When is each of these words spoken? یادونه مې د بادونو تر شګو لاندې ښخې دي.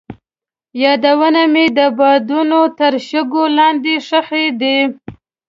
یادونه 0.83 1.41
مې 1.53 1.65
د 1.77 1.79
بادونو 1.97 2.61
تر 2.79 2.93
شګو 3.07 3.43
لاندې 3.57 3.93
ښخې 4.07 4.45
دي. 4.61 4.79